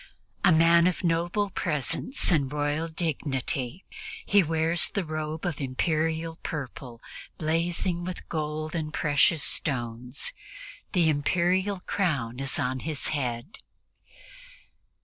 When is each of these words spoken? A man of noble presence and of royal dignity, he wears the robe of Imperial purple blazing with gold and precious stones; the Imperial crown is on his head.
A 0.43 0.51
man 0.51 0.87
of 0.87 1.03
noble 1.03 1.51
presence 1.51 2.31
and 2.31 2.45
of 2.45 2.53
royal 2.53 2.87
dignity, 2.87 3.85
he 4.25 4.41
wears 4.41 4.89
the 4.89 5.05
robe 5.05 5.45
of 5.45 5.61
Imperial 5.61 6.37
purple 6.41 6.99
blazing 7.37 8.03
with 8.03 8.27
gold 8.27 8.73
and 8.73 8.91
precious 8.91 9.43
stones; 9.43 10.33
the 10.93 11.07
Imperial 11.07 11.81
crown 11.81 12.39
is 12.39 12.57
on 12.57 12.79
his 12.79 13.09
head. 13.09 13.59